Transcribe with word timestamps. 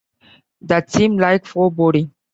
That 0.61 0.89
seemed 0.91 1.19
like 1.21 1.45
foreboding. 1.45 2.11